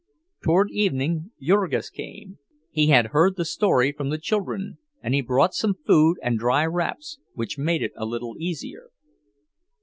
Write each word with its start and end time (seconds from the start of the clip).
Toward 0.41 0.71
evening 0.71 1.29
Jurgis 1.39 1.91
came; 1.91 2.39
he 2.71 2.87
had 2.87 3.09
heard 3.13 3.35
the 3.35 3.45
story 3.45 3.91
from 3.91 4.09
the 4.09 4.17
children, 4.17 4.79
and 4.99 5.13
he 5.13 5.21
brought 5.21 5.53
some 5.53 5.75
food 5.85 6.17
and 6.23 6.39
dry 6.39 6.65
wraps, 6.65 7.19
which 7.35 7.59
made 7.59 7.83
it 7.83 7.93
a 7.95 8.07
little 8.07 8.35
easier. 8.39 8.89